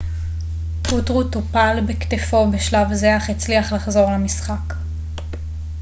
[0.89, 4.73] פוטרו טופל בכתפו בשלב זה אך הצליח לחזור למשחק